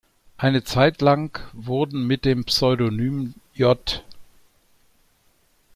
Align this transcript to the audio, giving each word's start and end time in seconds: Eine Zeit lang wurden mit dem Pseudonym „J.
Eine 0.35 0.63
Zeit 0.63 0.99
lang 1.01 1.39
wurden 1.53 2.07
mit 2.07 2.25
dem 2.25 2.43
Pseudonym 2.45 3.35
„J. 3.53 4.03